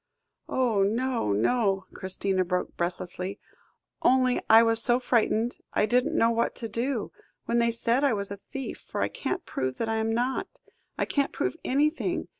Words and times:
"Oh! 0.49 0.81
no, 0.81 1.31
no," 1.31 1.85
Christina 1.93 2.43
spoke 2.43 2.75
breathlessly; 2.75 3.39
"only 4.01 4.41
I 4.49 4.63
was 4.63 4.81
so 4.81 4.99
frightened, 4.99 5.59
I 5.73 5.85
didn't 5.85 6.17
know 6.17 6.31
what 6.31 6.55
to 6.55 6.67
do, 6.67 7.11
when 7.45 7.59
they 7.59 7.69
said 7.69 8.03
I 8.03 8.13
was 8.13 8.31
a 8.31 8.37
thief, 8.37 8.79
for 8.79 9.03
I 9.03 9.09
can't 9.09 9.45
prove 9.45 9.77
that 9.77 9.89
I 9.89 9.97
am 9.97 10.11
not. 10.11 10.47
I 10.97 11.05
can't 11.05 11.31
prove 11.31 11.55
anything. 11.63 12.29